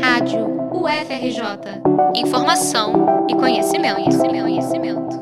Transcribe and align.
Rádio 0.00 0.46
UFRJ. 0.72 1.82
Informação 2.14 3.26
e 3.28 3.34
conhecimento, 3.34 3.94
conhecimento, 3.96 4.42
conhecimento. 4.42 5.20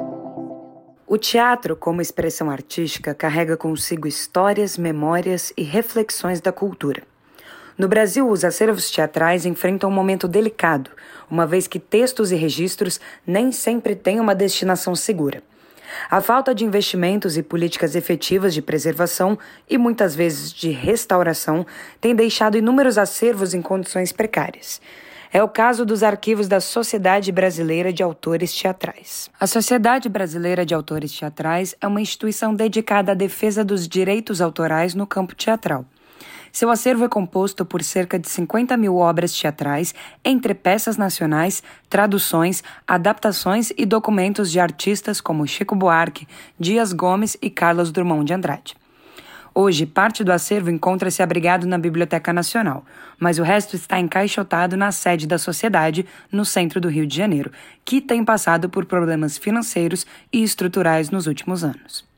O 1.06 1.18
teatro, 1.18 1.76
como 1.76 2.00
expressão 2.00 2.50
artística, 2.50 3.14
carrega 3.14 3.56
consigo 3.56 4.08
histórias, 4.08 4.78
memórias 4.78 5.52
e 5.56 5.62
reflexões 5.62 6.40
da 6.40 6.52
cultura. 6.52 7.02
No 7.76 7.88
Brasil, 7.88 8.28
os 8.28 8.44
acervos 8.44 8.90
teatrais 8.90 9.44
enfrentam 9.44 9.90
um 9.90 9.92
momento 9.92 10.26
delicado, 10.26 10.90
uma 11.30 11.46
vez 11.46 11.66
que 11.66 11.78
textos 11.78 12.32
e 12.32 12.36
registros 12.36 13.00
nem 13.26 13.52
sempre 13.52 13.94
têm 13.94 14.20
uma 14.20 14.34
destinação 14.34 14.94
segura. 14.94 15.42
A 16.10 16.20
falta 16.20 16.54
de 16.54 16.64
investimentos 16.64 17.36
e 17.36 17.42
políticas 17.42 17.94
efetivas 17.94 18.54
de 18.54 18.62
preservação 18.62 19.38
e 19.68 19.78
muitas 19.78 20.14
vezes 20.14 20.52
de 20.52 20.70
restauração 20.70 21.66
tem 22.00 22.14
deixado 22.14 22.56
inúmeros 22.56 22.98
acervos 22.98 23.54
em 23.54 23.62
condições 23.62 24.12
precárias. 24.12 24.80
É 25.34 25.42
o 25.42 25.48
caso 25.48 25.86
dos 25.86 26.02
arquivos 26.02 26.46
da 26.46 26.60
Sociedade 26.60 27.32
Brasileira 27.32 27.90
de 27.90 28.02
Autores 28.02 28.52
Teatrais. 28.52 29.30
A 29.40 29.46
Sociedade 29.46 30.06
Brasileira 30.06 30.66
de 30.66 30.74
Autores 30.74 31.10
Teatrais 31.18 31.74
é 31.80 31.86
uma 31.86 32.02
instituição 32.02 32.54
dedicada 32.54 33.12
à 33.12 33.14
defesa 33.14 33.64
dos 33.64 33.88
direitos 33.88 34.42
autorais 34.42 34.94
no 34.94 35.06
campo 35.06 35.34
teatral. 35.34 35.86
Seu 36.52 36.68
acervo 36.68 37.04
é 37.04 37.08
composto 37.08 37.64
por 37.64 37.82
cerca 37.82 38.18
de 38.18 38.28
50 38.28 38.76
mil 38.76 38.96
obras 38.96 39.32
teatrais, 39.32 39.94
entre 40.22 40.52
peças 40.52 40.98
nacionais, 40.98 41.62
traduções, 41.88 42.62
adaptações 42.86 43.72
e 43.74 43.86
documentos 43.86 44.52
de 44.52 44.60
artistas 44.60 45.18
como 45.18 45.46
Chico 45.46 45.74
Buarque, 45.74 46.28
Dias 46.60 46.92
Gomes 46.92 47.38
e 47.40 47.48
Carlos 47.48 47.90
Drummond 47.90 48.26
de 48.26 48.34
Andrade. 48.34 48.76
Hoje, 49.54 49.86
parte 49.86 50.22
do 50.22 50.30
acervo 50.30 50.70
encontra-se 50.70 51.22
abrigado 51.22 51.66
na 51.66 51.78
Biblioteca 51.78 52.34
Nacional, 52.34 52.84
mas 53.18 53.38
o 53.38 53.42
resto 53.42 53.74
está 53.74 53.98
encaixotado 53.98 54.76
na 54.76 54.92
sede 54.92 55.26
da 55.26 55.38
sociedade, 55.38 56.06
no 56.30 56.44
centro 56.44 56.80
do 56.80 56.88
Rio 56.88 57.06
de 57.06 57.16
Janeiro, 57.16 57.50
que 57.82 58.00
tem 58.00 58.22
passado 58.22 58.68
por 58.68 58.84
problemas 58.84 59.38
financeiros 59.38 60.06
e 60.30 60.42
estruturais 60.42 61.10
nos 61.10 61.26
últimos 61.26 61.64
anos. 61.64 62.11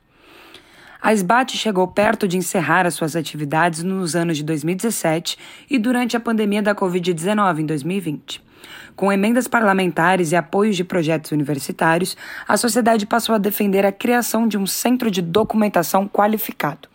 A 1.05 1.12
SBAT 1.12 1.55
chegou 1.55 1.86
perto 1.86 2.27
de 2.27 2.38
encerrar 2.38 2.86
as 2.86 2.94
suas 2.94 3.14
atividades 3.14 3.83
nos 3.83 4.16
anos 4.16 4.38
de 4.38 4.42
2017 4.42 5.36
e 5.69 5.78
durante 5.78 6.16
a 6.16 6.20
pandemia 6.20 6.62
da 6.62 6.74
Covid-19 6.74 7.58
em 7.58 7.66
2020. 7.66 8.42
Com 8.96 9.12
emendas 9.12 9.46
parlamentares 9.46 10.33
e 10.33 10.36
apoios 10.36 10.77
de 10.77 10.83
projetos 10.83 11.30
universitários, 11.30 12.16
a 12.48 12.56
sociedade 12.56 13.05
passou 13.05 13.34
a 13.34 13.38
defender 13.38 13.84
a 13.84 13.92
criação 13.92 14.48
de 14.48 14.56
um 14.56 14.66
centro 14.66 15.11
de 15.11 15.20
documentação 15.20 16.08
qualificado. 16.08 16.88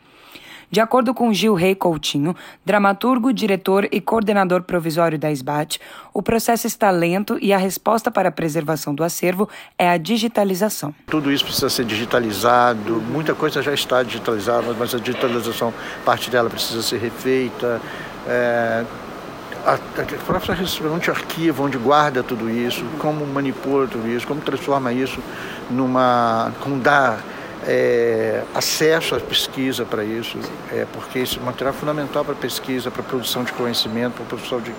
De 0.71 0.79
acordo 0.79 1.13
com 1.13 1.33
Gil 1.33 1.55
Rei 1.55 1.73
Coutinho, 1.73 2.35
dramaturgo, 2.63 3.33
diretor 3.33 3.87
e 3.91 3.99
coordenador 3.99 4.61
provisório 4.61 5.17
da 5.17 5.31
SBAT, 5.31 5.79
o 6.13 6.21
processo 6.21 6.67
está 6.67 6.91
lento 6.91 7.39
e 7.41 7.51
a 7.51 7.57
resposta 7.57 8.11
para 8.11 8.29
a 8.29 8.31
preservação 8.31 8.93
do 8.93 9.03
acervo 9.03 9.49
é 9.77 9.89
a 9.89 9.97
digitalização. 9.97 10.93
Tudo 11.07 11.31
isso 11.31 11.43
precisa 11.43 11.69
ser 11.69 11.85
digitalizado, 11.85 13.01
muita 13.01 13.33
coisa 13.33 13.63
já 13.63 13.73
está 13.73 14.03
digitalizada, 14.03 14.75
mas 14.77 14.93
a 14.93 14.99
digitalização, 14.99 15.73
parte 16.05 16.29
dela 16.29 16.49
precisa 16.49 16.83
ser 16.83 16.99
refeita. 16.99 17.81
É, 18.27 18.85
a, 19.65 19.73
a 19.73 20.25
própria 20.25 20.55
onde 20.91 21.09
arquiva, 21.09 21.63
onde 21.63 21.77
guarda 21.77 22.23
tudo 22.23 22.49
isso, 22.49 22.85
como 22.99 23.25
manipula 23.25 23.87
tudo 23.87 24.07
isso, 24.07 24.25
como 24.27 24.41
transforma 24.41 24.93
isso 24.93 25.19
numa. 25.69 26.53
como 26.61 26.79
dá 26.79 27.17
é, 27.67 28.43
acesso 28.53 29.15
à 29.15 29.19
pesquisa 29.19 29.85
para 29.85 30.03
isso, 30.03 30.37
é, 30.71 30.85
porque 30.93 31.19
esse 31.19 31.39
material 31.39 31.73
é 31.73 31.77
fundamental 31.77 32.23
para 32.23 32.35
pesquisa, 32.35 32.89
para 32.89 33.03
produção 33.03 33.43
de 33.43 33.51
conhecimento, 33.53 34.13
para 34.13 34.25
produção 34.25 34.61
de, 34.61 34.73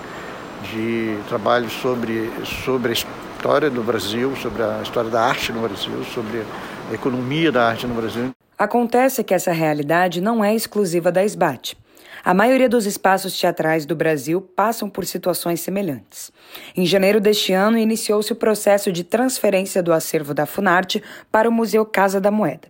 de 0.70 1.18
trabalho 1.28 1.68
sobre, 1.68 2.30
sobre 2.64 2.90
a 2.90 2.92
história 2.92 3.70
do 3.70 3.82
Brasil, 3.82 4.34
sobre 4.36 4.62
a 4.62 4.80
história 4.82 5.10
da 5.10 5.22
arte 5.22 5.52
no 5.52 5.60
Brasil, 5.60 6.04
sobre 6.12 6.42
a 6.90 6.94
economia 6.94 7.52
da 7.52 7.68
arte 7.68 7.86
no 7.86 7.94
Brasil. 7.94 8.30
Acontece 8.58 9.24
que 9.24 9.32
essa 9.32 9.52
realidade 9.52 10.20
não 10.20 10.44
é 10.44 10.54
exclusiva 10.54 11.10
da 11.10 11.24
SBAT. 11.24 11.76
A 12.22 12.34
maioria 12.34 12.68
dos 12.68 12.86
espaços 12.86 13.38
teatrais 13.38 13.86
do 13.86 13.96
Brasil 13.96 14.40
passam 14.40 14.90
por 14.90 15.06
situações 15.06 15.60
semelhantes. 15.60 16.30
Em 16.76 16.84
janeiro 16.84 17.20
deste 17.20 17.52
ano, 17.52 17.78
iniciou-se 17.78 18.32
o 18.32 18.36
processo 18.36 18.92
de 18.92 19.04
transferência 19.04 19.82
do 19.82 19.92
acervo 19.92 20.34
da 20.34 20.44
Funarte 20.44 21.02
para 21.32 21.48
o 21.48 21.52
Museu 21.52 21.84
Casa 21.86 22.20
da 22.20 22.30
Moeda. 22.30 22.68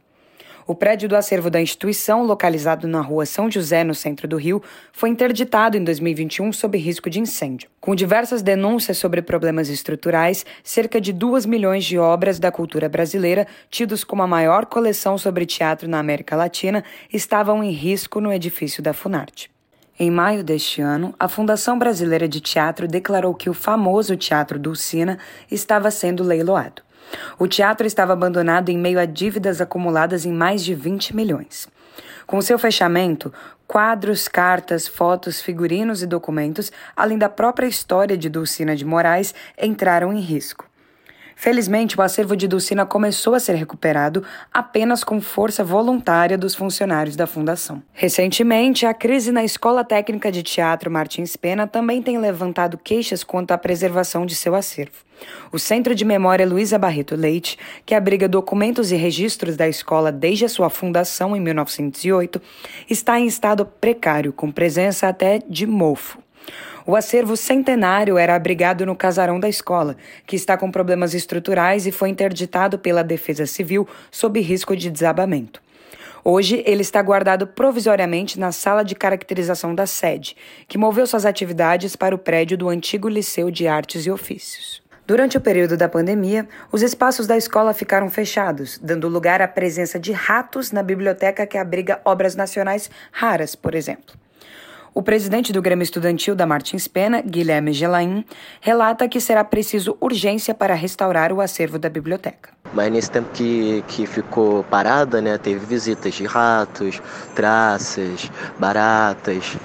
O 0.66 0.74
prédio 0.74 1.08
do 1.08 1.16
acervo 1.16 1.50
da 1.50 1.60
instituição, 1.60 2.24
localizado 2.24 2.86
na 2.86 3.00
rua 3.00 3.26
São 3.26 3.50
José, 3.50 3.82
no 3.82 3.94
centro 3.94 4.28
do 4.28 4.36
Rio, 4.36 4.62
foi 4.92 5.08
interditado 5.08 5.76
em 5.76 5.84
2021 5.84 6.52
sob 6.52 6.78
risco 6.78 7.08
de 7.08 7.20
incêndio. 7.20 7.68
Com 7.80 7.94
diversas 7.94 8.42
denúncias 8.42 8.98
sobre 8.98 9.22
problemas 9.22 9.68
estruturais, 9.68 10.44
cerca 10.62 11.00
de 11.00 11.12
2 11.12 11.46
milhões 11.46 11.84
de 11.84 11.98
obras 11.98 12.38
da 12.38 12.52
cultura 12.52 12.88
brasileira, 12.88 13.46
tidos 13.70 14.04
como 14.04 14.22
a 14.22 14.26
maior 14.26 14.66
coleção 14.66 15.16
sobre 15.16 15.46
teatro 15.46 15.88
na 15.88 15.98
América 15.98 16.36
Latina, 16.36 16.84
estavam 17.12 17.64
em 17.64 17.70
risco 17.70 18.20
no 18.20 18.32
edifício 18.32 18.82
da 18.82 18.92
Funarte. 18.92 19.50
Em 19.98 20.10
maio 20.10 20.42
deste 20.42 20.80
ano, 20.80 21.14
a 21.18 21.28
Fundação 21.28 21.78
Brasileira 21.78 22.26
de 22.26 22.40
Teatro 22.40 22.88
declarou 22.88 23.34
que 23.34 23.50
o 23.50 23.54
famoso 23.54 24.16
Teatro 24.16 24.58
Dulcina 24.58 25.18
estava 25.50 25.90
sendo 25.90 26.24
leiloado. 26.24 26.80
O 27.38 27.46
teatro 27.48 27.86
estava 27.86 28.12
abandonado 28.12 28.68
em 28.68 28.78
meio 28.78 29.00
a 29.00 29.04
dívidas 29.04 29.60
acumuladas 29.60 30.24
em 30.24 30.32
mais 30.32 30.62
de 30.64 30.74
20 30.74 31.14
milhões. 31.14 31.68
Com 32.26 32.40
seu 32.40 32.58
fechamento, 32.58 33.32
quadros, 33.66 34.28
cartas, 34.28 34.86
fotos, 34.86 35.40
figurinos 35.40 36.02
e 36.02 36.06
documentos, 36.06 36.70
além 36.94 37.18
da 37.18 37.28
própria 37.28 37.66
história 37.66 38.16
de 38.16 38.28
Dulcina 38.28 38.76
de 38.76 38.84
Moraes, 38.84 39.34
entraram 39.60 40.12
em 40.12 40.20
risco. 40.20 40.69
Felizmente, 41.40 41.98
o 41.98 42.02
acervo 42.02 42.36
de 42.36 42.46
Dulcina 42.46 42.84
começou 42.84 43.34
a 43.34 43.40
ser 43.40 43.54
recuperado 43.54 44.22
apenas 44.52 45.02
com 45.02 45.22
força 45.22 45.64
voluntária 45.64 46.36
dos 46.36 46.54
funcionários 46.54 47.16
da 47.16 47.26
fundação. 47.26 47.82
Recentemente, 47.94 48.84
a 48.84 48.92
crise 48.92 49.32
na 49.32 49.42
Escola 49.42 49.82
Técnica 49.82 50.30
de 50.30 50.42
Teatro 50.42 50.90
Martins 50.90 51.36
Pena 51.38 51.66
também 51.66 52.02
tem 52.02 52.18
levantado 52.18 52.76
queixas 52.76 53.24
quanto 53.24 53.52
à 53.52 53.56
preservação 53.56 54.26
de 54.26 54.34
seu 54.34 54.54
acervo. 54.54 54.98
O 55.50 55.58
Centro 55.58 55.94
de 55.94 56.04
Memória 56.04 56.46
Luísa 56.46 56.78
Barreto 56.78 57.16
Leite, 57.16 57.58
que 57.86 57.94
abriga 57.94 58.28
documentos 58.28 58.92
e 58.92 58.96
registros 58.96 59.56
da 59.56 59.66
escola 59.66 60.12
desde 60.12 60.44
a 60.44 60.48
sua 60.48 60.68
fundação 60.68 61.34
em 61.34 61.40
1908, 61.40 62.38
está 62.86 63.18
em 63.18 63.26
estado 63.26 63.64
precário, 63.64 64.30
com 64.30 64.52
presença 64.52 65.08
até 65.08 65.38
de 65.48 65.66
mofo. 65.66 66.18
O 66.90 66.96
acervo 66.96 67.36
centenário 67.36 68.18
era 68.18 68.34
abrigado 68.34 68.84
no 68.84 68.96
casarão 68.96 69.38
da 69.38 69.48
escola, 69.48 69.96
que 70.26 70.34
está 70.34 70.56
com 70.56 70.72
problemas 70.72 71.14
estruturais 71.14 71.86
e 71.86 71.92
foi 71.92 72.08
interditado 72.08 72.80
pela 72.80 73.04
Defesa 73.04 73.46
Civil 73.46 73.86
sob 74.10 74.40
risco 74.40 74.74
de 74.74 74.90
desabamento. 74.90 75.62
Hoje, 76.24 76.64
ele 76.66 76.82
está 76.82 77.00
guardado 77.00 77.46
provisoriamente 77.46 78.40
na 78.40 78.50
sala 78.50 78.82
de 78.82 78.96
caracterização 78.96 79.72
da 79.72 79.86
sede, 79.86 80.36
que 80.66 80.76
moveu 80.76 81.06
suas 81.06 81.24
atividades 81.24 81.94
para 81.94 82.12
o 82.12 82.18
prédio 82.18 82.58
do 82.58 82.68
antigo 82.68 83.08
Liceu 83.08 83.52
de 83.52 83.68
Artes 83.68 84.04
e 84.04 84.10
Ofícios. 84.10 84.82
Durante 85.06 85.36
o 85.36 85.40
período 85.40 85.76
da 85.76 85.88
pandemia, 85.88 86.48
os 86.72 86.82
espaços 86.82 87.24
da 87.24 87.36
escola 87.36 87.72
ficaram 87.72 88.10
fechados, 88.10 88.80
dando 88.82 89.06
lugar 89.06 89.40
à 89.40 89.46
presença 89.46 89.96
de 89.96 90.10
ratos 90.10 90.72
na 90.72 90.82
biblioteca 90.82 91.46
que 91.46 91.56
abriga 91.56 92.00
obras 92.04 92.34
nacionais 92.34 92.90
raras, 93.12 93.54
por 93.54 93.76
exemplo. 93.76 94.19
O 94.92 95.02
presidente 95.02 95.52
do 95.52 95.62
Grêmio 95.62 95.84
Estudantil 95.84 96.34
da 96.34 96.44
Martins 96.44 96.88
Pena, 96.88 97.22
Guilherme 97.22 97.72
Gelain, 97.72 98.24
relata 98.60 99.08
que 99.08 99.20
será 99.20 99.44
preciso 99.44 99.96
urgência 100.00 100.52
para 100.52 100.74
restaurar 100.74 101.32
o 101.32 101.40
acervo 101.40 101.78
da 101.78 101.88
biblioteca. 101.88 102.50
Mas 102.72 102.90
nesse 102.90 103.08
tempo 103.08 103.30
que, 103.32 103.84
que 103.86 104.04
ficou 104.04 104.64
parada, 104.64 105.20
né, 105.20 105.38
teve 105.38 105.64
visitas 105.64 106.14
de 106.14 106.24
ratos, 106.24 107.00
traças, 107.36 108.28
baratas. 108.58 109.56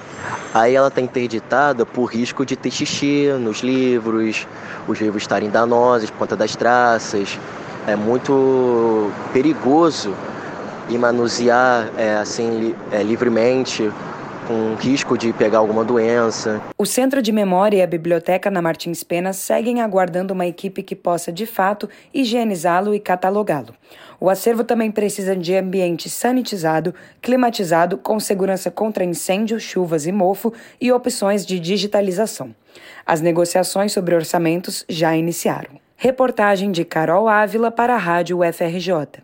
Aí 0.54 0.76
ela 0.76 0.90
está 0.90 1.02
interditada 1.02 1.88
por 1.88 2.06
risco 2.06 2.46
de 2.46 2.56
ter 2.56 2.70
xixi 2.70 3.28
nos 3.40 3.62
livros, 3.62 4.48
os 4.88 5.02
livros 5.02 5.24
estarem 5.24 5.50
danosos 5.50 6.12
por 6.12 6.20
conta 6.20 6.36
das 6.36 6.56
traças. 6.56 7.40
É 7.88 7.96
muito 7.96 9.12
perigoso 9.34 10.16
e 10.88 10.98
manusear 11.00 11.90
é, 11.98 12.16
assim 12.16 12.76
é, 12.92 13.02
livremente 13.02 13.92
com 14.48 14.76
risco 14.76 15.18
de 15.18 15.34
pegar 15.34 15.60
alguma 15.60 15.84
doença. 15.84 16.62
O 16.78 16.86
Centro 16.86 17.22
de 17.22 17.32
Memória 17.32 17.78
e 17.78 17.82
a 17.82 17.88
Biblioteca 17.88 18.50
na 18.50 18.62
Martins 18.62 19.04
Pena 19.04 19.34
seguem 19.34 19.82
aguardando 19.82 20.34
uma 20.34 20.46
equipe 20.46 20.84
que 20.84 20.96
possa, 20.96 21.32
de 21.32 21.46
fato, 21.46 21.90
higienizá-lo 22.14 22.94
e 22.94 23.00
catalogá-lo. 23.00 23.74
O 24.20 24.30
acervo 24.30 24.64
também 24.64 24.92
precisa 24.92 25.36
de 25.36 25.56
ambiente 25.56 26.10
sanitizado, 26.10 26.94
climatizado, 27.22 27.98
com 27.98 28.20
segurança 28.20 28.72
contra 28.72 29.04
incêndio, 29.04 29.60
chuvas 29.60 30.06
e 30.06 30.12
mofo 30.12 30.54
e 30.80 30.92
opções 30.92 31.46
de 31.46 31.60
digitalização. 31.60 32.56
As 33.06 33.22
negociações 33.22 33.92
sobre 33.92 34.16
orçamentos 34.16 34.86
já 34.88 35.16
iniciaram. 35.16 35.80
Reportagem 35.98 36.72
de 36.72 36.84
Carol 36.84 37.28
Ávila 37.28 37.72
para 37.72 37.96
a 37.96 37.98
Rádio 37.98 38.40
UFRJ. 38.40 39.24